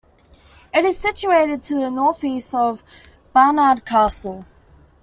It 0.73 0.83
is 0.83 0.97
situated 0.97 1.61
to 1.61 1.75
the 1.75 1.91
north 1.91 2.23
east 2.23 2.55
of 2.55 2.83
Barnard 3.35 3.85
Castle. 3.85 4.45